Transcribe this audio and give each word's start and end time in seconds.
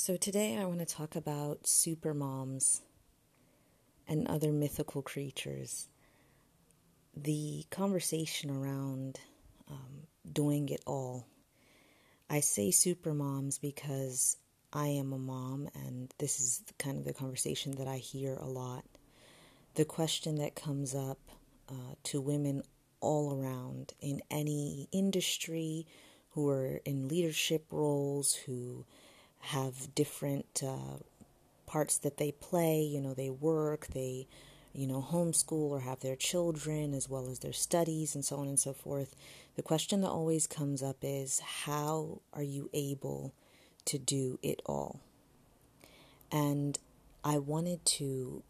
So, 0.00 0.16
today 0.16 0.56
I 0.56 0.64
want 0.64 0.78
to 0.78 0.86
talk 0.86 1.16
about 1.16 1.66
super 1.66 2.14
moms 2.14 2.82
and 4.06 4.28
other 4.28 4.52
mythical 4.52 5.02
creatures. 5.02 5.88
The 7.16 7.64
conversation 7.70 8.48
around 8.48 9.18
um, 9.68 10.06
doing 10.32 10.68
it 10.68 10.82
all. 10.86 11.26
I 12.30 12.38
say 12.38 12.70
super 12.70 13.12
moms 13.12 13.58
because 13.58 14.36
I 14.72 14.86
am 14.86 15.12
a 15.12 15.18
mom, 15.18 15.68
and 15.74 16.14
this 16.18 16.38
is 16.38 16.62
kind 16.78 16.96
of 16.96 17.04
the 17.04 17.12
conversation 17.12 17.72
that 17.72 17.88
I 17.88 17.96
hear 17.96 18.36
a 18.36 18.46
lot. 18.46 18.84
The 19.74 19.84
question 19.84 20.36
that 20.36 20.54
comes 20.54 20.94
up 20.94 21.18
uh, 21.68 21.96
to 22.04 22.20
women 22.20 22.62
all 23.00 23.34
around 23.36 23.94
in 24.00 24.22
any 24.30 24.88
industry 24.92 25.88
who 26.30 26.48
are 26.50 26.80
in 26.84 27.08
leadership 27.08 27.66
roles, 27.72 28.32
who 28.34 28.84
have 29.40 29.94
different 29.94 30.62
uh, 30.64 30.98
parts 31.66 31.98
that 31.98 32.16
they 32.16 32.32
play. 32.32 32.80
You 32.82 33.00
know, 33.00 33.14
they 33.14 33.30
work, 33.30 33.88
they, 33.88 34.26
you 34.72 34.86
know, 34.86 35.06
homeschool 35.10 35.70
or 35.70 35.80
have 35.80 36.00
their 36.00 36.16
children 36.16 36.94
as 36.94 37.08
well 37.08 37.28
as 37.30 37.40
their 37.40 37.52
studies 37.52 38.14
and 38.14 38.24
so 38.24 38.36
on 38.36 38.48
and 38.48 38.58
so 38.58 38.72
forth. 38.72 39.14
The 39.56 39.62
question 39.62 40.00
that 40.02 40.08
always 40.08 40.46
comes 40.46 40.82
up 40.82 40.98
is 41.02 41.40
how 41.40 42.20
are 42.32 42.42
you 42.42 42.70
able 42.72 43.34
to 43.86 43.98
do 43.98 44.38
it 44.42 44.60
all? 44.66 45.00
And 46.30 46.78
I 47.24 47.38
wanted 47.38 47.84
to 47.84 48.42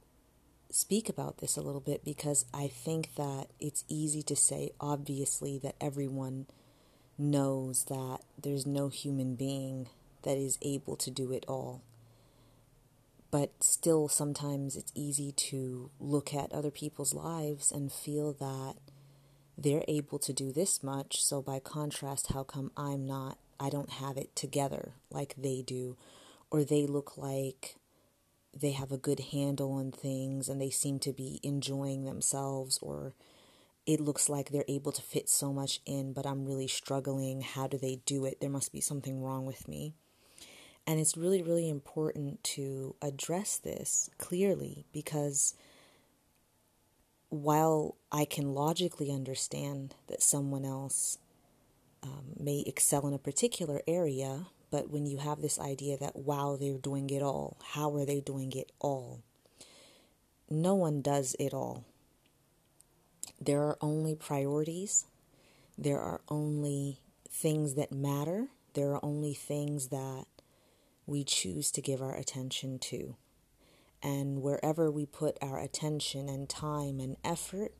speak 0.70 1.08
about 1.08 1.38
this 1.38 1.56
a 1.56 1.62
little 1.62 1.80
bit 1.80 2.04
because 2.04 2.44
I 2.52 2.68
think 2.68 3.14
that 3.14 3.48
it's 3.58 3.84
easy 3.88 4.22
to 4.24 4.36
say, 4.36 4.72
obviously, 4.80 5.58
that 5.58 5.76
everyone 5.80 6.46
knows 7.16 7.84
that 7.84 8.20
there's 8.40 8.66
no 8.66 8.88
human 8.88 9.34
being 9.34 9.88
that 10.22 10.36
is 10.36 10.58
able 10.62 10.96
to 10.96 11.10
do 11.10 11.32
it 11.32 11.44
all. 11.48 11.82
But 13.30 13.62
still, 13.62 14.08
sometimes 14.08 14.74
it's 14.74 14.92
easy 14.94 15.32
to 15.32 15.90
look 16.00 16.32
at 16.32 16.52
other 16.52 16.70
people's 16.70 17.12
lives 17.12 17.70
and 17.70 17.92
feel 17.92 18.32
that 18.34 18.76
they're 19.56 19.84
able 19.86 20.18
to 20.20 20.32
do 20.32 20.50
this 20.52 20.82
much. 20.82 21.22
So, 21.22 21.42
by 21.42 21.58
contrast, 21.58 22.32
how 22.32 22.42
come 22.42 22.70
I'm 22.76 23.06
not? 23.06 23.38
I 23.60 23.70
don't 23.70 23.90
have 23.90 24.16
it 24.16 24.34
together 24.36 24.94
like 25.10 25.34
they 25.36 25.62
do, 25.62 25.96
or 26.50 26.64
they 26.64 26.86
look 26.86 27.18
like 27.18 27.76
they 28.56 28.70
have 28.70 28.92
a 28.92 28.96
good 28.96 29.20
handle 29.32 29.72
on 29.72 29.92
things 29.92 30.48
and 30.48 30.60
they 30.60 30.70
seem 30.70 30.98
to 31.00 31.12
be 31.12 31.40
enjoying 31.42 32.04
themselves, 32.04 32.78
or 32.80 33.14
it 33.84 34.00
looks 34.00 34.28
like 34.28 34.50
they're 34.50 34.64
able 34.68 34.92
to 34.92 35.02
fit 35.02 35.28
so 35.28 35.52
much 35.52 35.80
in, 35.84 36.12
but 36.12 36.26
I'm 36.26 36.46
really 36.46 36.66
struggling. 36.68 37.42
How 37.42 37.66
do 37.66 37.76
they 37.76 38.00
do 38.06 38.24
it? 38.24 38.40
There 38.40 38.48
must 38.48 38.72
be 38.72 38.80
something 38.80 39.22
wrong 39.22 39.44
with 39.44 39.68
me. 39.68 39.94
And 40.88 40.98
it's 40.98 41.18
really, 41.18 41.42
really 41.42 41.68
important 41.68 42.42
to 42.54 42.94
address 43.02 43.58
this 43.58 44.08
clearly 44.16 44.86
because 44.90 45.54
while 47.28 47.96
I 48.10 48.24
can 48.24 48.54
logically 48.54 49.12
understand 49.12 49.96
that 50.06 50.22
someone 50.22 50.64
else 50.64 51.18
um, 52.02 52.32
may 52.40 52.64
excel 52.66 53.06
in 53.06 53.12
a 53.12 53.18
particular 53.18 53.82
area, 53.86 54.46
but 54.70 54.88
when 54.88 55.04
you 55.04 55.18
have 55.18 55.42
this 55.42 55.60
idea 55.60 55.98
that, 55.98 56.16
wow, 56.16 56.56
they're 56.58 56.78
doing 56.78 57.10
it 57.10 57.22
all, 57.22 57.58
how 57.72 57.94
are 57.94 58.06
they 58.06 58.20
doing 58.20 58.52
it 58.52 58.72
all? 58.78 59.20
No 60.48 60.74
one 60.74 61.02
does 61.02 61.36
it 61.38 61.52
all. 61.52 61.84
There 63.38 63.60
are 63.60 63.76
only 63.82 64.14
priorities, 64.14 65.04
there 65.76 66.00
are 66.00 66.22
only 66.30 67.00
things 67.28 67.74
that 67.74 67.92
matter, 67.92 68.46
there 68.72 68.92
are 68.92 69.04
only 69.04 69.34
things 69.34 69.88
that 69.88 70.24
we 71.08 71.24
choose 71.24 71.70
to 71.72 71.80
give 71.80 72.02
our 72.02 72.14
attention 72.14 72.78
to. 72.78 73.16
And 74.02 74.42
wherever 74.42 74.90
we 74.90 75.06
put 75.06 75.38
our 75.40 75.58
attention 75.58 76.28
and 76.28 76.48
time 76.48 77.00
and 77.00 77.16
effort, 77.24 77.72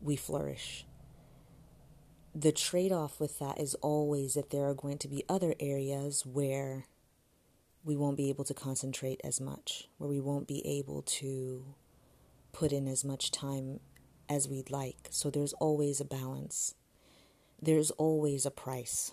we 0.00 0.14
flourish. 0.14 0.86
The 2.32 2.52
trade 2.52 2.92
off 2.92 3.18
with 3.18 3.40
that 3.40 3.60
is 3.60 3.74
always 3.76 4.34
that 4.34 4.50
there 4.50 4.64
are 4.66 4.74
going 4.74 4.98
to 4.98 5.08
be 5.08 5.24
other 5.28 5.54
areas 5.58 6.24
where 6.24 6.86
we 7.82 7.96
won't 7.96 8.16
be 8.16 8.28
able 8.28 8.44
to 8.44 8.54
concentrate 8.54 9.20
as 9.24 9.40
much, 9.40 9.88
where 9.98 10.08
we 10.08 10.20
won't 10.20 10.46
be 10.46 10.64
able 10.64 11.02
to 11.02 11.74
put 12.52 12.72
in 12.72 12.86
as 12.86 13.04
much 13.04 13.32
time 13.32 13.80
as 14.28 14.48
we'd 14.48 14.70
like. 14.70 15.08
So 15.10 15.28
there's 15.28 15.54
always 15.54 16.00
a 16.00 16.04
balance. 16.04 16.76
There's 17.60 17.90
always 17.90 18.46
a 18.46 18.50
price. 18.50 19.10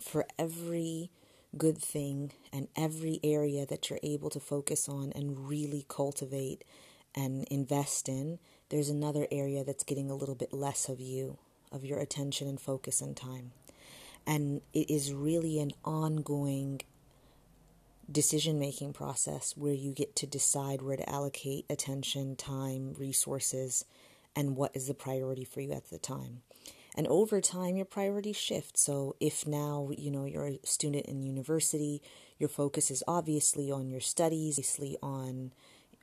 For 0.00 0.26
every 0.38 1.12
good 1.56 1.78
thing 1.78 2.32
and 2.52 2.68
every 2.76 3.20
area 3.22 3.66
that 3.66 3.90
you're 3.90 4.00
able 4.02 4.30
to 4.30 4.40
focus 4.40 4.88
on 4.88 5.12
and 5.14 5.48
really 5.48 5.84
cultivate 5.88 6.64
and 7.14 7.44
invest 7.50 8.08
in, 8.08 8.38
there's 8.68 8.88
another 8.88 9.26
area 9.32 9.64
that's 9.64 9.84
getting 9.84 10.10
a 10.10 10.14
little 10.14 10.34
bit 10.34 10.52
less 10.52 10.88
of 10.88 11.00
you, 11.00 11.38
of 11.72 11.84
your 11.84 11.98
attention 11.98 12.48
and 12.48 12.60
focus 12.60 13.00
and 13.00 13.16
time. 13.16 13.52
And 14.26 14.60
it 14.72 14.90
is 14.90 15.12
really 15.12 15.58
an 15.58 15.72
ongoing 15.84 16.82
decision 18.10 18.58
making 18.58 18.92
process 18.92 19.56
where 19.56 19.72
you 19.72 19.92
get 19.92 20.16
to 20.16 20.26
decide 20.26 20.82
where 20.82 20.96
to 20.96 21.08
allocate 21.08 21.64
attention, 21.70 22.36
time, 22.36 22.94
resources, 22.98 23.84
and 24.36 24.56
what 24.56 24.74
is 24.74 24.86
the 24.86 24.94
priority 24.94 25.44
for 25.44 25.60
you 25.60 25.72
at 25.72 25.90
the 25.90 25.98
time. 25.98 26.42
And 26.96 27.06
over 27.06 27.40
time, 27.40 27.76
your 27.76 27.86
priorities 27.86 28.36
shift. 28.36 28.78
So 28.78 29.16
if 29.20 29.46
now, 29.46 29.90
you 29.96 30.10
know, 30.10 30.24
you're 30.24 30.48
a 30.48 30.58
student 30.64 31.06
in 31.06 31.22
university, 31.22 32.02
your 32.38 32.48
focus 32.48 32.90
is 32.90 33.04
obviously 33.06 33.70
on 33.70 33.88
your 33.88 34.00
studies, 34.00 34.54
obviously 34.54 34.96
on 35.02 35.52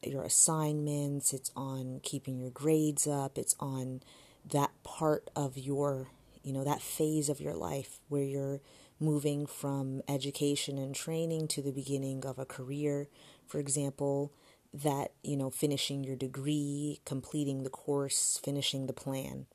your 0.03 0.23
assignments, 0.23 1.33
it's 1.33 1.51
on 1.55 1.99
keeping 2.03 2.39
your 2.39 2.51
grades 2.51 3.07
up, 3.07 3.37
it's 3.37 3.55
on 3.59 4.01
that 4.45 4.71
part 4.83 5.29
of 5.35 5.57
your, 5.57 6.07
you 6.43 6.53
know, 6.53 6.63
that 6.63 6.81
phase 6.81 7.29
of 7.29 7.41
your 7.41 7.55
life 7.55 7.99
where 8.07 8.23
you're 8.23 8.61
moving 8.99 9.45
from 9.45 10.01
education 10.07 10.77
and 10.77 10.95
training 10.95 11.47
to 11.47 11.61
the 11.61 11.71
beginning 11.71 12.25
of 12.25 12.39
a 12.39 12.45
career, 12.45 13.07
for 13.45 13.59
example, 13.59 14.31
that, 14.73 15.11
you 15.23 15.35
know, 15.35 15.49
finishing 15.49 16.03
your 16.03 16.15
degree, 16.15 17.01
completing 17.05 17.63
the 17.63 17.69
course, 17.69 18.39
finishing 18.43 18.87
the 18.87 18.93
plan. 18.93 19.47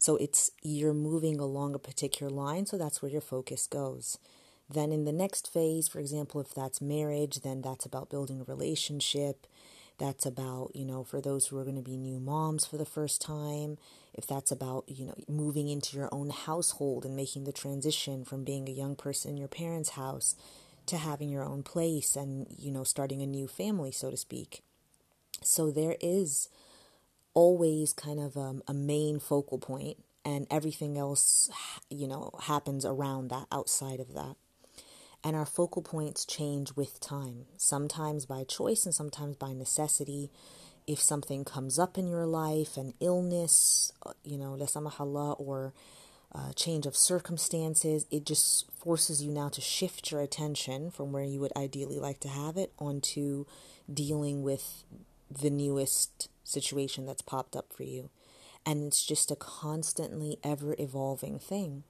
So 0.00 0.16
it's 0.16 0.50
you're 0.62 0.94
moving 0.94 1.38
along 1.38 1.74
a 1.74 1.78
particular 1.78 2.32
line, 2.32 2.64
so 2.64 2.78
that's 2.78 3.02
where 3.02 3.10
your 3.10 3.20
focus 3.20 3.66
goes. 3.66 4.18
Then 4.68 4.92
in 4.92 5.04
the 5.04 5.12
next 5.12 5.52
phase, 5.52 5.88
for 5.88 6.00
example, 6.00 6.40
if 6.40 6.54
that's 6.54 6.80
marriage, 6.80 7.42
then 7.42 7.60
that's 7.60 7.84
about 7.84 8.08
building 8.08 8.40
a 8.40 8.44
relationship. 8.44 9.46
That's 9.98 10.24
about, 10.24 10.70
you 10.72 10.86
know, 10.86 11.04
for 11.04 11.20
those 11.20 11.48
who 11.48 11.58
are 11.58 11.64
going 11.64 11.76
to 11.76 11.82
be 11.82 11.98
new 11.98 12.18
moms 12.18 12.64
for 12.64 12.78
the 12.78 12.86
first 12.86 13.20
time, 13.20 13.76
if 14.14 14.26
that's 14.26 14.50
about, 14.50 14.84
you 14.86 15.04
know, 15.04 15.14
moving 15.28 15.68
into 15.68 15.98
your 15.98 16.08
own 16.10 16.30
household 16.30 17.04
and 17.04 17.14
making 17.14 17.44
the 17.44 17.52
transition 17.52 18.24
from 18.24 18.42
being 18.42 18.70
a 18.70 18.72
young 18.72 18.96
person 18.96 19.32
in 19.32 19.36
your 19.36 19.48
parents' 19.48 19.90
house 19.90 20.34
to 20.86 20.96
having 20.96 21.28
your 21.28 21.44
own 21.44 21.62
place 21.62 22.16
and, 22.16 22.46
you 22.58 22.70
know, 22.70 22.84
starting 22.84 23.20
a 23.20 23.26
new 23.26 23.46
family, 23.46 23.92
so 23.92 24.10
to 24.10 24.16
speak. 24.16 24.62
So 25.42 25.70
there 25.70 25.96
is 26.00 26.48
always 27.34 27.92
kind 27.92 28.20
of 28.20 28.36
um, 28.36 28.62
a 28.66 28.74
main 28.74 29.18
focal 29.20 29.58
point 29.58 29.98
and 30.24 30.46
everything 30.50 30.98
else 30.98 31.48
you 31.88 32.06
know 32.06 32.30
happens 32.42 32.84
around 32.84 33.28
that 33.28 33.46
outside 33.52 34.00
of 34.00 34.14
that. 34.14 34.36
And 35.22 35.36
our 35.36 35.46
focal 35.46 35.82
points 35.82 36.24
change 36.24 36.74
with 36.76 36.98
time 37.00 37.44
sometimes 37.56 38.24
by 38.24 38.44
choice 38.44 38.86
and 38.86 38.94
sometimes 38.94 39.36
by 39.36 39.52
necessity. 39.52 40.30
If 40.86 41.00
something 41.00 41.44
comes 41.44 41.78
up 41.78 41.98
in 41.98 42.08
your 42.08 42.26
life 42.26 42.76
an 42.76 42.94
illness 43.00 43.92
uh, 44.04 44.12
you 44.24 44.38
know 44.38 44.54
la 44.54 44.66
samahallah 44.66 45.38
or 45.40 45.72
a 46.32 46.54
change 46.54 46.86
of 46.86 46.96
circumstances 46.96 48.06
it 48.10 48.24
just 48.24 48.70
forces 48.72 49.22
you 49.22 49.32
now 49.32 49.48
to 49.48 49.60
shift 49.60 50.10
your 50.10 50.20
attention 50.20 50.90
from 50.90 51.12
where 51.12 51.24
you 51.24 51.40
would 51.40 51.52
ideally 51.56 51.98
like 51.98 52.20
to 52.20 52.28
have 52.28 52.56
it 52.56 52.72
onto 52.78 53.44
dealing 53.92 54.42
with 54.42 54.84
the 55.30 55.50
newest 55.50 56.28
situation 56.50 57.06
that's 57.06 57.22
popped 57.22 57.56
up 57.56 57.72
for 57.72 57.84
you. 57.84 58.10
And 58.66 58.84
it's 58.86 59.04
just 59.04 59.30
a 59.30 59.36
constantly 59.36 60.38
ever 60.44 60.74
evolving 60.78 61.38
thing. 61.38 61.84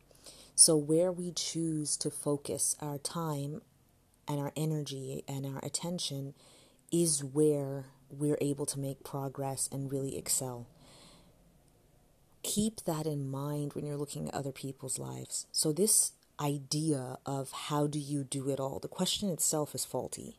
So, 0.54 0.76
where 0.76 1.10
we 1.10 1.32
choose 1.32 1.96
to 1.96 2.10
focus 2.10 2.76
our 2.80 2.98
time 2.98 3.62
and 4.28 4.38
our 4.38 4.52
energy 4.56 5.24
and 5.26 5.46
our 5.46 5.58
attention 5.64 6.34
is 6.92 7.24
where 7.24 7.86
we're 8.10 8.38
able 8.40 8.66
to 8.66 8.78
make 8.78 9.02
progress 9.02 9.68
and 9.72 9.90
really 9.90 10.16
excel. 10.16 10.66
Keep 12.42 12.84
that 12.84 13.06
in 13.06 13.30
mind 13.30 13.72
when 13.72 13.86
you're 13.86 13.96
looking 13.96 14.28
at 14.28 14.34
other 14.34 14.52
people's 14.52 14.98
lives. 14.98 15.46
So, 15.50 15.72
this 15.72 16.12
idea 16.40 17.18
of 17.26 17.52
how 17.52 17.86
do 17.86 17.98
you 17.98 18.24
do 18.24 18.48
it 18.48 18.58
all, 18.58 18.78
the 18.78 18.88
question 18.88 19.28
itself 19.28 19.74
is 19.74 19.84
faulty. 19.84 20.38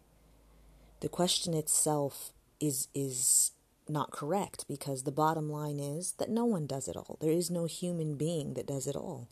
The 1.00 1.10
question 1.10 1.54
itself 1.54 2.32
is 2.60 2.88
is 2.94 3.52
not 3.92 4.12
correct 4.12 4.66
because 4.68 5.04
the 5.04 5.12
bottom 5.12 5.50
line 5.50 5.80
is 5.80 6.14
that 6.14 6.30
no 6.30 6.46
one 6.46 6.66
does 6.66 6.88
it 6.88 6.96
all. 6.96 7.18
There 7.22 7.32
is 7.32 7.52
no 7.52 7.66
human 7.66 8.16
being 8.16 8.54
that 8.54 8.68
does 8.68 8.88
it 8.88 8.96
all. 8.96 9.28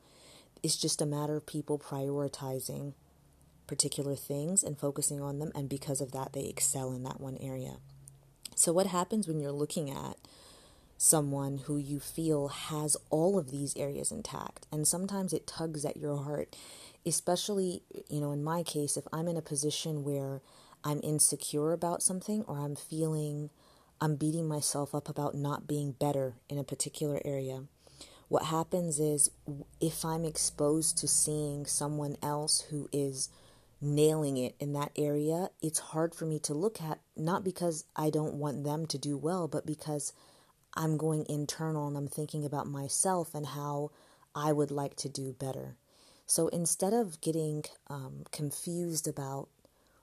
It's 0.62 0.78
just 0.78 1.02
a 1.02 1.06
matter 1.06 1.36
of 1.36 1.46
people 1.46 1.80
prioritizing 1.80 2.94
particular 3.68 4.16
things 4.16 4.64
and 4.64 4.78
focusing 4.78 5.22
on 5.22 5.40
them, 5.40 5.52
and 5.54 5.70
because 5.70 6.02
of 6.02 6.12
that, 6.12 6.34
they 6.34 6.46
excel 6.46 6.92
in 6.92 7.04
that 7.04 7.22
one 7.22 7.38
area. 7.38 7.78
So, 8.56 8.74
what 8.74 8.88
happens 8.88 9.28
when 9.28 9.40
you're 9.40 9.52
looking 9.52 9.90
at 9.90 10.18
someone 10.98 11.60
who 11.60 11.78
you 11.78 12.00
feel 12.00 12.50
has 12.50 12.98
all 13.10 13.38
of 13.38 13.52
these 13.52 13.78
areas 13.78 14.12
intact? 14.12 14.66
And 14.72 14.88
sometimes 14.88 15.32
it 15.32 15.48
tugs 15.48 15.86
at 15.86 15.98
your 15.98 16.18
heart, 16.24 16.56
especially, 17.06 17.84
you 18.10 18.20
know, 18.20 18.32
in 18.32 18.44
my 18.44 18.64
case, 18.64 18.98
if 18.98 19.08
I'm 19.14 19.28
in 19.28 19.38
a 19.38 19.42
position 19.42 20.04
where 20.04 20.42
I'm 20.84 21.00
insecure 21.04 21.72
about 21.72 22.02
something 22.02 22.44
or 22.48 22.58
I'm 22.58 22.76
feeling 22.76 23.50
I'm 24.02 24.16
beating 24.16 24.48
myself 24.48 24.96
up 24.96 25.10
about 25.10 25.36
not 25.36 25.68
being 25.68 25.92
better 25.92 26.36
in 26.48 26.58
a 26.58 26.64
particular 26.64 27.22
area. 27.26 27.64
What 28.30 28.44
happens 28.44 29.00
is 29.00 29.32
if 29.82 30.06
I'm 30.06 30.24
exposed 30.24 30.98
to 31.00 31.08
seeing 31.08 31.66
someone 31.66 32.16
else 32.22 32.62
who 32.70 32.88
is 32.94 33.30
nailing 33.82 34.38
it 34.38 34.56
in 34.60 34.74
that 34.74 34.92
area, 34.96 35.50
it's 35.62 35.80
hard 35.80 36.14
for 36.14 36.26
me 36.26 36.40
to 36.40 36.54
look 36.54 36.82
at, 36.82 37.00
not 37.18 37.44
because 37.44 37.86
I 37.96 38.10
don't 38.10 38.36
want 38.36 38.64
them 38.64 38.86
to 38.88 38.98
do 38.98 39.18
well, 39.18 39.48
but 39.48 39.66
because 39.66 40.14
I'm 40.76 40.98
going 40.98 41.26
internal 41.28 41.88
and 41.88 41.98
I'm 41.98 42.08
thinking 42.08 42.46
about 42.46 42.68
myself 42.68 43.34
and 43.34 43.48
how 43.48 43.92
I 44.36 44.54
would 44.54 44.72
like 44.72 44.96
to 44.98 45.10
do 45.10 45.34
better. 45.34 45.76
So 46.26 46.48
instead 46.50 46.94
of 46.94 47.20
getting 47.22 47.64
um, 47.88 48.24
confused 48.32 49.08
about 49.08 49.50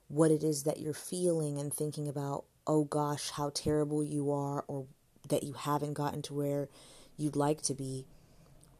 what 0.08 0.30
it 0.30 0.42
is 0.42 0.64
that 0.64 0.80
you're 0.80 0.92
feeling 0.92 1.58
and 1.58 1.72
thinking 1.72 2.08
about, 2.08 2.44
oh 2.66 2.84
gosh, 2.84 3.30
how 3.30 3.50
terrible 3.54 4.04
you 4.04 4.30
are, 4.32 4.64
or 4.68 4.86
that 5.28 5.42
you 5.42 5.52
haven't 5.54 5.94
gotten 5.94 6.22
to 6.22 6.34
where 6.34 6.68
you'd 7.16 7.36
like 7.36 7.62
to 7.62 7.74
be, 7.74 8.06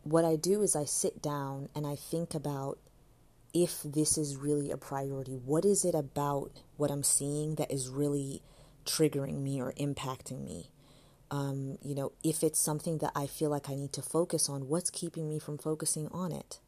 what 0.02 0.24
I 0.24 0.36
do 0.36 0.62
is 0.62 0.76
I 0.76 0.84
sit 0.84 1.20
down 1.20 1.68
and 1.74 1.86
I 1.86 1.96
think 1.96 2.34
about 2.34 2.78
if 3.52 3.82
this 3.82 4.18
is 4.18 4.36
really 4.36 4.70
a 4.70 4.76
priority. 4.76 5.32
What 5.32 5.64
is 5.64 5.84
it 5.84 5.94
about 5.94 6.52
what 6.76 6.90
I'm 6.90 7.02
seeing 7.02 7.56
that 7.56 7.72
is 7.72 7.88
really 7.88 8.42
triggering 8.84 9.42
me 9.42 9.60
or 9.60 9.72
impacting 9.72 10.44
me? 10.44 10.70
Um, 11.30 11.78
you 11.82 11.94
know, 11.94 12.12
if 12.22 12.44
it's 12.44 12.58
something 12.58 12.98
that 12.98 13.12
I 13.16 13.26
feel 13.26 13.50
like 13.50 13.68
I 13.68 13.74
need 13.74 13.92
to 13.94 14.02
focus 14.02 14.48
on, 14.48 14.68
what's 14.68 14.90
keeping 14.90 15.28
me 15.28 15.40
from 15.40 15.58
focusing 15.58 16.08
on 16.12 16.30
it? 16.30 16.60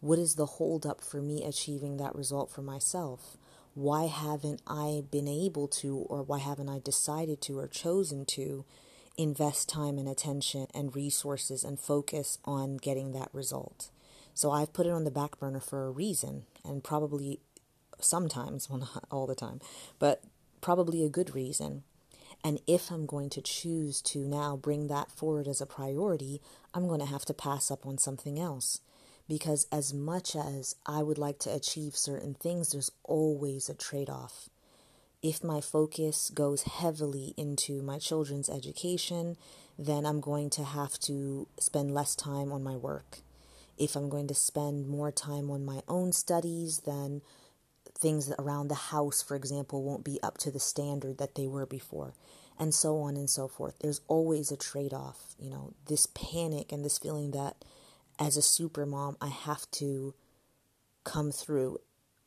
What 0.00 0.18
is 0.18 0.34
the 0.34 0.46
holdup 0.46 1.00
for 1.00 1.20
me 1.20 1.44
achieving 1.44 1.98
that 1.98 2.16
result 2.16 2.50
for 2.50 2.62
myself? 2.62 3.36
Why 3.74 4.06
haven't 4.06 4.62
I 4.66 5.04
been 5.10 5.28
able 5.28 5.68
to, 5.68 5.96
or 5.96 6.22
why 6.22 6.38
haven't 6.38 6.68
I 6.68 6.80
decided 6.80 7.40
to, 7.42 7.58
or 7.58 7.68
chosen 7.68 8.24
to 8.26 8.64
invest 9.16 9.68
time 9.68 9.98
and 9.98 10.08
attention 10.08 10.66
and 10.74 10.94
resources 10.94 11.64
and 11.64 11.78
focus 11.78 12.38
on 12.44 12.76
getting 12.76 13.12
that 13.12 13.28
result? 13.32 13.90
So 14.34 14.50
I've 14.50 14.72
put 14.72 14.86
it 14.86 14.92
on 14.92 15.04
the 15.04 15.10
back 15.10 15.38
burner 15.38 15.60
for 15.60 15.86
a 15.86 15.90
reason, 15.90 16.44
and 16.64 16.82
probably 16.82 17.40
sometimes, 18.00 18.68
well, 18.70 18.80
not 18.80 19.04
all 19.10 19.26
the 19.26 19.34
time, 19.34 19.60
but 19.98 20.22
probably 20.60 21.04
a 21.04 21.08
good 21.08 21.34
reason. 21.34 21.84
And 22.42 22.60
if 22.66 22.90
I'm 22.90 23.04
going 23.04 23.28
to 23.30 23.42
choose 23.42 24.00
to 24.02 24.20
now 24.20 24.56
bring 24.56 24.86
that 24.86 25.12
forward 25.12 25.46
as 25.46 25.60
a 25.60 25.66
priority, 25.66 26.40
I'm 26.72 26.88
going 26.88 27.00
to 27.00 27.06
have 27.06 27.26
to 27.26 27.34
pass 27.34 27.70
up 27.70 27.86
on 27.86 27.98
something 27.98 28.38
else 28.40 28.80
because 29.30 29.68
as 29.70 29.94
much 29.94 30.34
as 30.34 30.74
I 30.84 31.04
would 31.04 31.16
like 31.16 31.38
to 31.40 31.54
achieve 31.54 31.94
certain 31.96 32.34
things, 32.34 32.72
there's 32.72 32.90
always 33.04 33.68
a 33.68 33.74
trade 33.74 34.10
off. 34.10 34.50
If 35.22 35.44
my 35.44 35.60
focus 35.60 36.30
goes 36.34 36.64
heavily 36.64 37.32
into 37.36 37.80
my 37.80 38.00
children's 38.00 38.50
education, 38.50 39.36
then 39.78 40.04
I'm 40.04 40.20
going 40.20 40.50
to 40.50 40.64
have 40.64 40.98
to 41.02 41.46
spend 41.60 41.94
less 41.94 42.16
time 42.16 42.50
on 42.50 42.64
my 42.64 42.74
work. 42.74 43.20
If 43.78 43.94
I'm 43.94 44.08
going 44.08 44.26
to 44.26 44.34
spend 44.34 44.88
more 44.88 45.12
time 45.12 45.48
on 45.48 45.64
my 45.64 45.82
own 45.86 46.10
studies, 46.10 46.82
then 46.84 47.22
things 47.96 48.32
around 48.36 48.66
the 48.66 48.74
house, 48.74 49.22
for 49.22 49.36
example, 49.36 49.84
won't 49.84 50.02
be 50.02 50.18
up 50.24 50.38
to 50.38 50.50
the 50.50 50.58
standard 50.58 51.18
that 51.18 51.36
they 51.36 51.46
were 51.46 51.66
before, 51.66 52.14
and 52.58 52.74
so 52.74 52.98
on 52.98 53.16
and 53.16 53.30
so 53.30 53.46
forth. 53.46 53.76
There's 53.78 54.00
always 54.08 54.50
a 54.50 54.56
trade 54.56 54.92
off. 54.92 55.36
You 55.38 55.50
know, 55.50 55.72
this 55.86 56.06
panic 56.06 56.72
and 56.72 56.84
this 56.84 56.98
feeling 56.98 57.30
that 57.30 57.64
as 58.20 58.36
a 58.36 58.42
super 58.42 58.84
mom, 58.84 59.16
I 59.20 59.28
have 59.28 59.68
to 59.72 60.14
come 61.02 61.32
through 61.32 61.78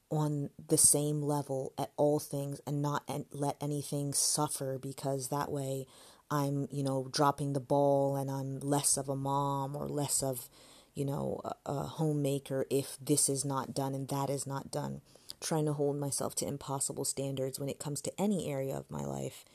on 0.09 0.49
the 0.67 0.77
same 0.77 1.21
level 1.21 1.73
at 1.77 1.91
all 1.95 2.19
things 2.19 2.59
and 2.65 2.81
not 2.81 3.03
let 3.31 3.55
anything 3.61 4.13
suffer 4.13 4.79
because 4.79 5.29
that 5.29 5.51
way 5.51 5.85
I'm, 6.29 6.67
you 6.71 6.83
know, 6.83 7.07
dropping 7.11 7.53
the 7.53 7.59
ball 7.59 8.15
and 8.15 8.29
I'm 8.29 8.59
less 8.59 8.97
of 8.97 9.07
a 9.07 9.15
mom 9.15 9.75
or 9.75 9.87
less 9.87 10.23
of, 10.23 10.49
you 10.95 11.05
know, 11.05 11.41
a, 11.45 11.71
a 11.71 11.83
homemaker 11.83 12.65
if 12.69 12.97
this 12.99 13.29
is 13.29 13.45
not 13.45 13.73
done 13.73 13.93
and 13.93 14.07
that 14.09 14.29
is 14.29 14.47
not 14.47 14.71
done. 14.71 15.01
Trying 15.39 15.65
to 15.65 15.73
hold 15.73 15.97
myself 15.97 16.35
to 16.35 16.47
impossible 16.47 17.05
standards 17.05 17.59
when 17.59 17.69
it 17.69 17.79
comes 17.79 18.01
to 18.01 18.21
any 18.21 18.51
area 18.51 18.75
of 18.75 18.89
my 18.89 19.03
life. 19.03 19.45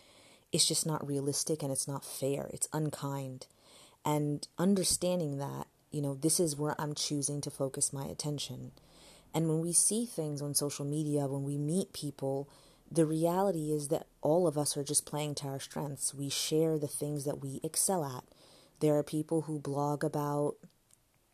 It's 0.53 0.67
just 0.67 0.87
not 0.87 1.07
realistic 1.07 1.63
and 1.63 1.73
it's 1.73 1.89
not 1.89 2.05
fair. 2.05 2.51
It's 2.53 2.69
unkind. 2.73 3.47
And 4.05 4.47
understanding 4.59 5.39
that 5.39 5.67
you 5.91 6.03
know, 6.03 6.15
this 6.15 6.39
is 6.41 6.57
where 6.57 6.75
I'm 6.79 6.95
choosing 6.95 7.41
to 7.43 7.51
focus 7.51 7.93
my 7.93 8.07
attention. 8.07 8.73
And 9.35 9.49
when 9.49 9.61
we 9.61 9.73
see 9.73 10.07
things 10.07 10.41
on 10.41 10.55
social 10.55 10.85
media, 10.85 11.27
when 11.27 11.45
we 11.45 11.59
meet 11.59 11.93
people, 11.93 12.49
the 12.91 13.05
reality 13.05 13.71
is 13.71 13.89
that 13.89 14.07
all 14.23 14.47
of 14.47 14.57
us 14.57 14.77
are 14.77 14.85
just 14.85 15.07
playing 15.07 15.35
to 15.37 15.49
our 15.49 15.61
strengths. 15.61 16.15
We 16.15 16.29
share 16.29 16.79
the 16.79 16.89
things 16.89 17.25
that 17.25 17.43
we 17.43 17.61
excel 17.63 18.05
at. 18.05 18.25
There 18.81 18.97
are 18.97 19.03
people 19.03 19.43
who 19.43 19.59
blog 19.59 20.05
about 20.05 20.55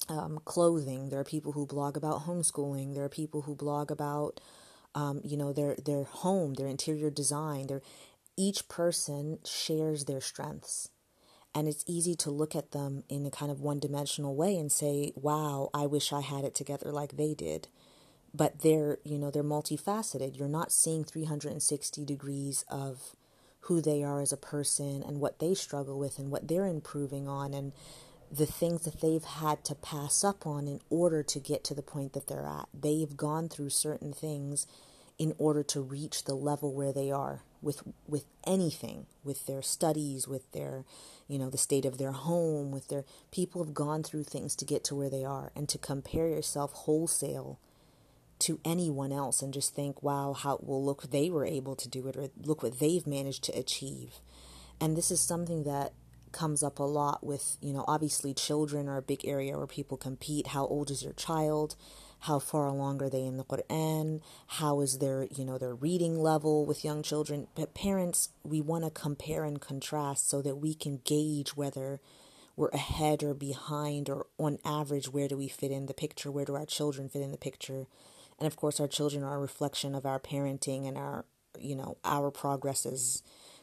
um, 0.08 0.40
clothing. 0.44 1.08
There 1.08 1.20
are 1.20 1.24
people 1.24 1.52
who 1.52 1.66
blog 1.66 1.96
about 1.96 2.26
homeschooling. 2.26 2.94
There 2.94 3.04
are 3.04 3.08
people 3.08 3.42
who 3.42 3.54
blog 3.54 3.90
about, 3.90 4.40
um, 4.94 5.20
you 5.24 5.36
know, 5.36 5.52
their 5.52 5.76
their 5.76 6.04
home, 6.04 6.54
their 6.54 6.66
interior 6.66 7.10
design. 7.10 7.66
Their 7.68 7.82
each 8.36 8.68
person 8.68 9.38
shares 9.44 10.04
their 10.04 10.20
strengths, 10.20 10.88
and 11.54 11.68
it's 11.68 11.84
easy 11.86 12.14
to 12.16 12.30
look 12.30 12.56
at 12.56 12.72
them 12.72 13.04
in 13.08 13.24
a 13.24 13.30
kind 13.30 13.50
of 13.50 13.60
one 13.60 13.78
dimensional 13.78 14.34
way 14.34 14.56
and 14.56 14.72
say, 14.72 15.12
wow, 15.14 15.70
I 15.72 15.86
wish 15.86 16.12
I 16.12 16.20
had 16.20 16.44
it 16.44 16.54
together 16.54 16.90
like 16.90 17.16
they 17.16 17.34
did. 17.34 17.68
But 18.34 18.62
they're, 18.62 18.98
you 19.04 19.16
know, 19.16 19.30
they're 19.30 19.44
multifaceted. 19.44 20.36
You're 20.36 20.48
not 20.48 20.72
seeing 20.72 21.04
360 21.04 22.04
degrees 22.04 22.64
of 22.68 23.14
who 23.60 23.80
they 23.80 24.02
are 24.02 24.20
as 24.20 24.32
a 24.32 24.36
person 24.36 25.04
and 25.06 25.20
what 25.20 25.38
they 25.38 25.54
struggle 25.54 25.98
with 25.98 26.18
and 26.18 26.30
what 26.30 26.48
they're 26.48 26.66
improving 26.66 27.28
on 27.28 27.54
and 27.54 27.72
the 28.30 28.46
things 28.46 28.82
that 28.82 29.00
they've 29.00 29.24
had 29.24 29.64
to 29.64 29.76
pass 29.76 30.24
up 30.24 30.46
on 30.46 30.66
in 30.66 30.80
order 30.90 31.22
to 31.22 31.38
get 31.38 31.62
to 31.62 31.74
the 31.74 31.82
point 31.82 32.12
that 32.14 32.26
they're 32.26 32.46
at. 32.46 32.68
They've 32.74 33.16
gone 33.16 33.48
through 33.48 33.70
certain 33.70 34.12
things 34.12 34.66
in 35.18 35.34
order 35.38 35.62
to 35.62 35.80
reach 35.80 36.24
the 36.24 36.34
level 36.34 36.74
where 36.74 36.92
they 36.92 37.12
are 37.12 37.42
with 37.64 37.82
with 38.06 38.26
anything 38.46 39.06
with 39.24 39.46
their 39.46 39.62
studies 39.62 40.28
with 40.28 40.50
their 40.52 40.84
you 41.26 41.38
know 41.38 41.48
the 41.48 41.58
state 41.58 41.84
of 41.84 41.98
their 41.98 42.12
home 42.12 42.70
with 42.70 42.88
their 42.88 43.04
people 43.30 43.64
have 43.64 43.74
gone 43.74 44.02
through 44.02 44.24
things 44.24 44.54
to 44.54 44.64
get 44.64 44.84
to 44.84 44.94
where 44.94 45.10
they 45.10 45.24
are. 45.24 45.50
And 45.56 45.68
to 45.70 45.78
compare 45.78 46.28
yourself 46.28 46.72
wholesale 46.72 47.58
to 48.40 48.60
anyone 48.64 49.12
else 49.12 49.42
and 49.42 49.54
just 49.54 49.74
think 49.74 50.02
wow 50.02 50.34
how 50.34 50.58
well 50.60 50.84
look 50.84 51.10
they 51.10 51.30
were 51.30 51.46
able 51.46 51.76
to 51.76 51.88
do 51.88 52.06
it 52.08 52.16
or 52.16 52.28
look 52.42 52.62
what 52.62 52.78
they've 52.78 53.06
managed 53.06 53.44
to 53.44 53.58
achieve. 53.58 54.20
And 54.80 54.96
this 54.96 55.10
is 55.10 55.20
something 55.20 55.64
that 55.64 55.92
comes 56.32 56.64
up 56.64 56.80
a 56.80 56.82
lot 56.82 57.24
with 57.24 57.56
you 57.62 57.72
know 57.72 57.84
obviously 57.86 58.34
children 58.34 58.88
are 58.88 58.98
a 58.98 59.02
big 59.02 59.24
area 59.24 59.56
where 59.56 59.66
people 59.66 59.96
compete. 59.96 60.48
How 60.48 60.66
old 60.66 60.90
is 60.90 61.02
your 61.02 61.14
child 61.14 61.76
how 62.20 62.38
far 62.38 62.66
along 62.66 63.02
are 63.02 63.10
they 63.10 63.24
in 63.24 63.36
the 63.36 63.44
Quran? 63.44 64.20
How 64.46 64.80
is 64.80 64.98
their, 64.98 65.26
you 65.30 65.44
know, 65.44 65.58
their 65.58 65.74
reading 65.74 66.18
level 66.18 66.64
with 66.64 66.84
young 66.84 67.02
children? 67.02 67.48
But 67.54 67.74
parents, 67.74 68.30
we 68.42 68.60
want 68.60 68.84
to 68.84 68.90
compare 68.90 69.44
and 69.44 69.60
contrast 69.60 70.28
so 70.28 70.40
that 70.42 70.56
we 70.56 70.74
can 70.74 71.00
gauge 71.04 71.56
whether 71.56 72.00
we're 72.56 72.68
ahead 72.68 73.22
or 73.22 73.34
behind 73.34 74.08
or 74.08 74.26
on 74.38 74.58
average 74.64 75.08
where 75.08 75.28
do 75.28 75.36
we 75.36 75.48
fit 75.48 75.70
in 75.70 75.86
the 75.86 75.94
picture? 75.94 76.30
Where 76.30 76.44
do 76.44 76.54
our 76.54 76.66
children 76.66 77.08
fit 77.08 77.22
in 77.22 77.32
the 77.32 77.36
picture? 77.36 77.86
And 78.38 78.46
of 78.46 78.56
course, 78.56 78.80
our 78.80 78.88
children 78.88 79.22
are 79.22 79.36
a 79.36 79.40
reflection 79.40 79.94
of 79.94 80.06
our 80.06 80.18
parenting 80.18 80.86
and 80.86 80.96
our, 80.96 81.24
you 81.58 81.76
know, 81.76 81.98
our 82.04 82.30
progress 82.30 82.86
as 82.86 83.22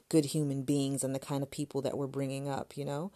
good 0.10 0.26
human 0.26 0.64
beings 0.64 1.04
and 1.04 1.16
the 1.16 1.20
kind 1.20 1.42
of 1.42 1.50
people 1.50 1.82
that 1.82 1.98
we're 1.98 2.08
bringing 2.08 2.50
up, 2.50 2.76
you 2.76 2.86
know? 2.86 3.12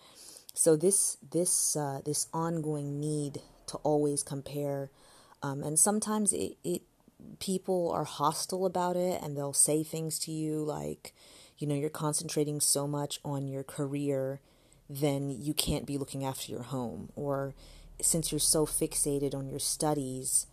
So 0.54 0.78
this 0.78 1.18
this 1.32 1.76
uh, 1.76 2.00
this 2.06 2.28
ongoing 2.34 3.00
need 3.00 3.42
to 3.68 3.78
always 3.78 4.24
compare 4.24 4.90
um, 5.46 5.62
and 5.62 5.78
sometimes 5.78 6.34
it, 6.34 6.58
it 6.64 6.82
people 7.40 7.92
are 7.92 8.04
hostile 8.04 8.66
about 8.66 8.96
it 8.96 9.22
and 9.22 9.38
they'll 9.38 9.54
say 9.54 9.84
things 9.84 10.18
to 10.20 10.32
you 10.32 10.64
like, 10.64 11.14
you 11.58 11.68
know, 11.68 11.76
you're 11.76 11.90
concentrating 11.90 12.60
so 12.60 12.88
much 12.88 13.20
on 13.24 13.48
your 13.48 13.64
career, 13.64 14.40
then 14.90 15.30
you 15.30 15.54
can't 15.54 15.86
be 15.86 16.00
looking 16.00 16.26
after 16.26 16.52
your 16.52 16.64
home. 16.64 17.10
Or 17.16 17.54
since 18.02 18.32
you're 18.32 18.40
so 18.40 18.66
fixated 18.66 19.36
on 19.36 19.48
your 19.48 19.60
studies, 19.60 20.48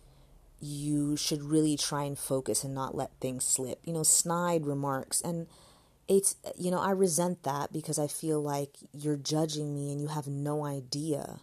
you 0.59 1.17
should 1.17 1.41
really 1.43 1.75
try 1.75 2.03
and 2.03 2.17
focus 2.17 2.63
and 2.63 2.75
not 2.75 2.95
let 2.95 3.19
things 3.19 3.45
slip. 3.45 3.79
You 3.83 3.93
know, 3.93 4.03
snide 4.03 4.67
remarks. 4.67 5.21
And 5.21 5.47
it's, 6.07 6.35
you 6.55 6.69
know, 6.69 6.79
I 6.79 6.91
resent 6.91 7.41
that 7.43 7.73
because 7.73 7.97
I 7.97 8.07
feel 8.07 8.41
like 8.41 8.75
you're 8.93 9.17
judging 9.17 9.73
me 9.73 9.91
and 9.91 9.99
you 9.99 10.07
have 10.07 10.27
no 10.27 10.63
idea 10.63 11.39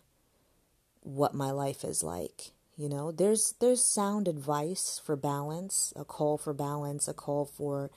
what 1.03 1.35
my 1.35 1.51
life 1.51 1.83
is 1.83 2.05
like 2.05 2.53
You 2.81 2.89
know, 2.89 3.13
there's 3.13 3.53
there's 3.61 3.85
sound 3.85 4.27
advice 4.27 4.99
for 5.05 5.15
balance, 5.15 5.93
a 5.97 6.03
call 6.03 6.39
for 6.39 6.55
balance, 6.55 7.09
a 7.09 7.13
call 7.13 7.45
for, 7.45 7.91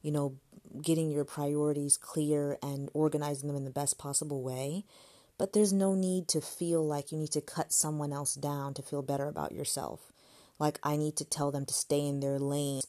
you 0.00 0.10
know, 0.10 0.36
getting 0.80 1.10
your 1.10 1.26
priorities 1.26 1.98
clear 1.98 2.56
and 2.62 2.88
organizing 2.94 3.48
them 3.48 3.56
in 3.58 3.66
the 3.66 3.70
best 3.70 3.98
possible 3.98 4.42
way. 4.42 4.86
But 5.36 5.52
there's 5.52 5.74
no 5.74 5.94
need 5.94 6.26
to 6.28 6.40
feel 6.40 6.86
like 6.86 7.12
you 7.12 7.18
need 7.18 7.32
to 7.32 7.42
cut 7.42 7.70
someone 7.70 8.14
else 8.14 8.34
down 8.34 8.72
to 8.74 8.82
feel 8.82 9.02
better 9.02 9.28
about 9.28 9.52
yourself. 9.52 10.10
Like 10.58 10.78
I 10.82 10.96
need 10.96 11.16
to 11.16 11.26
tell 11.26 11.50
them 11.50 11.66
to 11.66 11.74
stay 11.74 12.06
in 12.06 12.20
their 12.20 12.38
lane. 12.38 12.80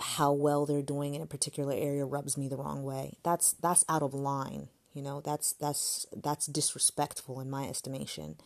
How 0.00 0.32
well 0.32 0.66
they're 0.66 0.82
doing 0.82 1.16
in 1.16 1.22
a 1.22 1.26
particular 1.26 1.74
area 1.74 2.04
rubs 2.04 2.38
me 2.38 2.46
the 2.46 2.58
wrong 2.58 2.84
way. 2.84 3.14
That's 3.24 3.54
that's 3.54 3.84
out 3.88 4.04
of 4.04 4.14
line, 4.14 4.68
you 4.92 5.02
know. 5.02 5.20
That's 5.20 5.52
that's 5.54 6.06
that's 6.14 6.46
disrespectful 6.46 7.40
in 7.40 7.50
my 7.50 7.64
estimation. 7.64 8.36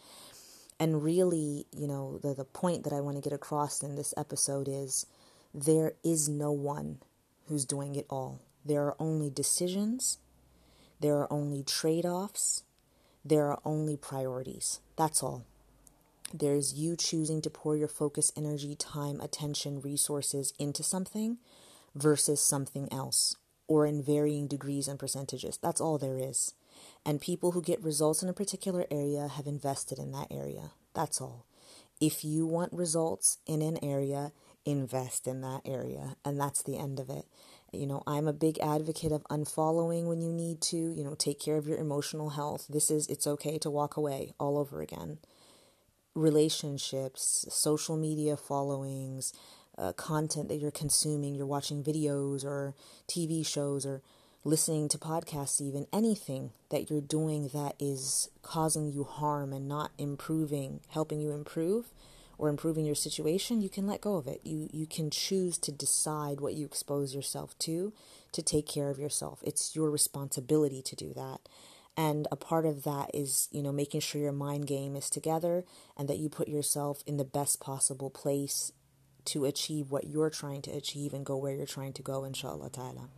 And 0.81 1.03
really, 1.03 1.67
you 1.73 1.89
know, 1.89 2.19
the 2.19 2.35
the 2.35 2.45
point 2.45 2.85
that 2.85 2.93
I 2.93 3.01
want 3.01 3.17
to 3.17 3.23
get 3.23 3.33
across 3.33 3.83
in 3.83 3.97
this 3.97 4.15
episode 4.17 4.69
is 4.69 5.07
there 5.53 5.95
is 6.05 6.29
no 6.29 6.53
one 6.53 6.99
who's 7.49 7.65
doing 7.65 7.95
it 7.95 8.07
all. 8.09 8.41
There 8.65 8.85
are 8.85 8.97
only 8.99 9.31
decisions, 9.31 10.19
there 11.01 11.17
are 11.17 11.33
only 11.33 11.63
trade 11.63 12.05
offs, 12.05 12.63
there 13.25 13.47
are 13.47 13.61
only 13.65 13.97
priorities. 13.97 14.81
That's 14.97 15.23
all. 15.23 15.45
There's 16.33 16.75
you 16.75 16.95
choosing 16.97 17.41
to 17.43 17.51
pour 17.51 17.77
your 17.77 17.89
focus, 17.89 18.31
energy, 18.37 18.75
time, 18.75 19.21
attention, 19.21 19.81
resources 19.81 20.53
into 20.59 20.83
something 20.83 21.39
versus 21.95 22.41
something 22.41 22.93
else, 22.93 23.37
or 23.67 23.87
in 23.87 24.03
varying 24.03 24.47
degrees 24.47 24.89
and 24.89 24.99
percentages. 24.99 25.59
That's 25.63 25.81
all 25.81 25.97
there 25.97 26.19
is. 26.19 26.53
And 27.05 27.21
people 27.21 27.53
who 27.53 27.63
get 27.63 27.83
results 27.83 28.23
in 28.23 28.29
a 28.29 28.35
particular 28.35 28.87
area 28.91 29.29
have 29.29 29.47
invested 29.47 29.99
in 29.99 30.13
that 30.13 30.29
area. 30.31 30.73
That's 30.95 31.21
all. 31.21 31.47
If 32.01 32.25
you 32.25 32.47
want 32.47 32.73
results 32.73 33.39
in 33.47 33.63
an 33.63 33.79
area, 33.83 34.33
invest 34.65 35.27
in 35.27 35.41
that 35.41 35.63
area. 35.65 36.17
And 36.25 36.39
that's 36.39 36.63
the 36.63 36.77
end 36.79 37.01
of 37.01 37.11
it. 37.11 37.25
You 37.73 37.87
know, 37.87 38.03
I'm 38.07 38.29
a 38.29 38.33
big 38.33 38.59
advocate 38.61 39.13
of 39.13 39.25
unfollowing 39.25 40.05
when 40.05 40.23
you 40.23 40.33
need 40.33 40.61
to, 40.63 40.77
you 40.77 41.05
know, 41.05 41.15
take 41.15 41.41
care 41.41 41.57
of 41.57 41.67
your 41.67 41.79
emotional 41.79 42.31
health. 42.31 42.67
This 42.69 42.91
is, 42.91 43.07
it's 43.09 43.27
okay 43.27 43.59
to 43.59 43.71
walk 43.71 43.97
away 43.97 44.33
all 44.39 44.57
over 44.57 44.81
again. 44.81 45.19
Relationships, 46.15 47.45
social 47.51 47.97
media 47.97 48.37
followings, 48.37 49.33
uh, 49.77 49.93
content 49.93 50.49
that 50.49 50.57
you're 50.57 50.71
consuming, 50.71 51.35
you're 51.35 51.47
watching 51.47 51.85
videos 51.85 52.45
or 52.45 52.75
TV 53.07 53.47
shows 53.47 53.87
or 53.87 54.03
listening 54.45 54.89
to 54.89 54.99
podcasts, 54.99 55.61
even 55.61 55.87
anything 55.93 56.53
that 56.71 56.91
you're 56.91 57.01
doing 57.01 57.49
that 57.49 57.75
is 57.79 58.31
causing 58.43 58.91
you 58.91 59.05
harm 59.05 59.53
and 59.53 59.69
not 59.69 59.91
improving, 59.99 60.81
helping 60.89 61.21
you 61.21 61.33
improve 61.33 61.93
or 62.39 62.49
improving 62.49 62.87
your 62.87 62.95
situation, 62.95 63.61
you 63.61 63.69
can 63.69 63.87
let 63.87 64.01
go 64.01 64.17
of 64.17 64.27
it. 64.27 64.41
You 64.45 64.69
you 64.73 64.87
can 64.87 65.11
choose 65.11 65.59
to 65.59 65.73
decide 65.73 66.41
what 66.41 66.55
you 66.55 66.65
expose 66.65 67.15
yourself 67.15 67.59
to 67.61 67.93
to 68.33 68.43
take 68.43 68.67
care 68.67 68.91
of 68.91 68.99
yourself. 68.99 69.41
It's 69.45 69.75
your 69.75 69.91
responsibility 69.91 70.83
to 70.83 70.97
do 70.97 71.13
that. 71.15 71.41
And 71.97 72.29
a 72.31 72.37
part 72.37 72.65
of 72.65 72.85
that 72.85 73.11
is, 73.13 73.49
you 73.51 73.61
know, 73.61 73.73
making 73.73 74.03
sure 74.03 74.21
your 74.21 74.31
mind 74.31 74.69
game 74.69 74.95
is 74.95 75.11
together 75.11 75.65
and 75.97 76.09
that 76.09 76.19
you 76.19 76.29
put 76.29 76.47
yourself 76.47 77.03
in 77.09 77.17
the 77.17 77.25
best 77.25 77.59
possible 77.59 78.09
place 78.09 78.71
to 79.25 79.45
achieve 79.45 79.91
what 79.91 80.07
you're 80.07 80.31
trying 80.31 80.63
to 80.63 80.71
achieve 80.71 81.13
and 81.13 81.27
go 81.27 81.37
where 81.37 81.53
you're 81.53 81.67
trying 81.67 81.93
to 81.95 82.03
go, 82.03 82.23
inshallah 82.23 82.71
ta'ala. 82.71 83.09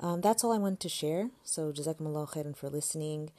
Um, 0.00 0.20
that's 0.20 0.44
all 0.44 0.52
I 0.52 0.58
wanted 0.58 0.80
to 0.80 0.88
share. 0.88 1.30
So, 1.42 1.72
jazakumullah 1.72 2.30
khairan 2.30 2.56
for 2.56 2.68
listening. 2.68 3.30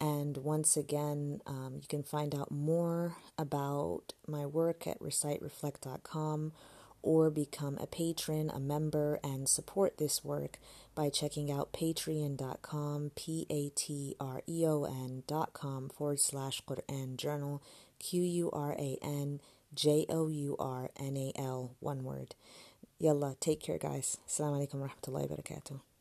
And 0.00 0.38
once 0.38 0.76
again, 0.76 1.40
um, 1.46 1.78
you 1.80 1.86
can 1.88 2.02
find 2.02 2.34
out 2.34 2.50
more 2.50 3.16
about 3.38 4.14
my 4.26 4.44
work 4.44 4.86
at 4.86 4.98
recitereflect.com 4.98 6.52
or 7.02 7.30
become 7.30 7.78
a 7.80 7.86
patron, 7.86 8.50
a 8.50 8.60
member, 8.60 9.20
and 9.22 9.48
support 9.48 9.98
this 9.98 10.24
work 10.24 10.58
by 10.94 11.08
checking 11.08 11.50
out 11.50 11.72
patreon.com, 11.72 13.12
P 13.14 13.46
A 13.50 13.70
T 13.70 14.16
R 14.20 14.42
E 14.48 14.64
O 14.66 14.84
N.com 14.84 15.88
forward 15.88 16.20
slash 16.20 16.62
Quran 16.64 17.16
Journal, 17.16 17.62
Q 17.98 18.22
U 18.22 18.50
R 18.52 18.72
A 18.72 18.98
N 19.02 19.40
J 19.74 20.06
O 20.08 20.28
U 20.28 20.56
R 20.58 20.90
N 20.98 21.16
A 21.16 21.32
L, 21.36 21.76
one 21.80 22.04
word. 22.04 22.34
Yalla, 22.98 23.36
take 23.40 23.60
care, 23.60 23.78
guys. 23.78 24.18
Assalamu 24.28 24.66
alaikum 24.66 24.80
wa 24.80 24.88
rahmatullahi 24.88 25.28
wa 25.30 25.36
barakatuh. 25.36 25.91